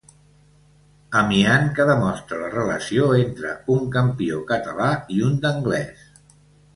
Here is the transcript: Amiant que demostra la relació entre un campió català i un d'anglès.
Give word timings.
Amiant 1.19 1.67
que 1.79 1.83
demostra 1.89 2.39
la 2.39 2.49
relació 2.53 3.09
entre 3.17 3.51
un 3.73 3.83
campió 3.97 4.39
català 4.53 4.89
i 5.17 5.19
un 5.29 5.37
d'anglès. 5.45 6.03